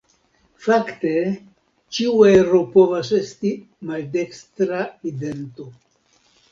Fakte, 0.67 1.11
ĉiu 1.97 2.15
ero 2.31 2.63
povas 2.77 3.13
esti 3.21 3.55
maldekstra 3.93 4.85
idento. 5.13 5.73